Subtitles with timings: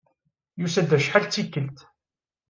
[0.59, 1.77] Yusa-d acḥal d tikkelt.